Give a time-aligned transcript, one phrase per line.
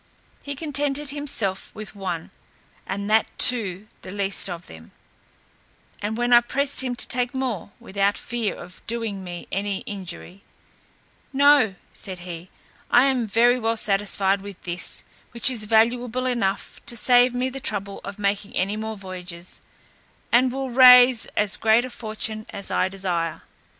[0.41, 2.31] He contented himself with one,
[2.87, 4.93] and that too the least of them;
[6.01, 10.41] and when I pressed him to take more, without fear of doing me any injury,
[11.31, 12.49] "No," said he,
[12.89, 15.03] "I am very well satisfied with this,
[15.33, 19.61] which is valuable enough to save me the trouble of making any more voyages,
[20.31, 23.43] and will raise as great a fortune as I desire."